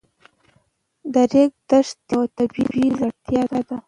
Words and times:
د 1.13 1.15
ریګ 1.31 1.51
دښتې 1.69 2.13
یوه 2.13 2.25
طبیعي 2.35 2.87
ځانګړتیا 2.97 3.43
ده. 3.67 3.75